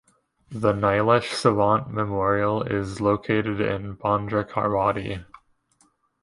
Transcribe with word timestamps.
The 0.49 0.73
Nilesh 0.73 1.29
Sawant 1.31 1.91
Memorial 1.91 2.63
is 2.63 2.99
located 2.99 3.61
in 3.61 3.97
Bandrekarwadi. 3.97 5.25